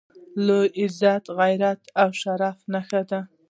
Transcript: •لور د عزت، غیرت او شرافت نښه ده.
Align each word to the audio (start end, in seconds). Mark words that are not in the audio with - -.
•لور 0.45 0.65
د 0.71 0.75
عزت، 0.79 1.23
غیرت 1.37 1.81
او 2.01 2.09
شرافت 2.21 2.65
نښه 2.73 3.01
ده. 3.09 3.19